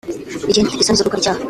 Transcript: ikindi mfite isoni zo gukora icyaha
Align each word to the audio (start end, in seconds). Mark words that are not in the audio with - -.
ikindi 0.49 0.67
mfite 0.69 0.81
isoni 0.81 0.99
zo 0.99 1.05
gukora 1.05 1.21
icyaha 1.21 1.39